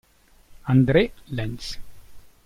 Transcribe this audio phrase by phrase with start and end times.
[0.65, 1.77] André Lenz